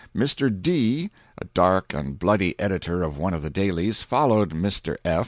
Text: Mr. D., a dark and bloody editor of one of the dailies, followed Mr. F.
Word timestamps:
Mr. 0.17 0.49
D., 0.63 1.11
a 1.37 1.45
dark 1.45 1.93
and 1.93 2.17
bloody 2.17 2.59
editor 2.59 3.03
of 3.03 3.19
one 3.19 3.35
of 3.35 3.43
the 3.43 3.51
dailies, 3.51 4.01
followed 4.01 4.49
Mr. 4.49 4.97
F. 5.05 5.19